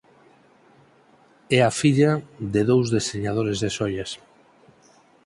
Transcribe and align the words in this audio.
É 1.59 1.59
filla 1.79 2.11
de 2.53 2.61
dous 2.69 2.87
deseñadores 2.97 3.57
de 3.63 3.69
xoias. 3.77 4.11